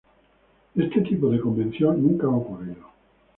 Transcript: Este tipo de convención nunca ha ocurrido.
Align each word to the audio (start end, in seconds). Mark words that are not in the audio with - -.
Este 0.75 1.01
tipo 1.01 1.29
de 1.29 1.39
convención 1.39 2.01
nunca 2.01 2.25
ha 2.25 2.31
ocurrido. 2.31 2.87